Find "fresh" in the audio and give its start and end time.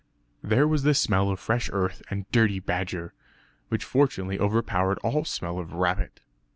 1.39-1.69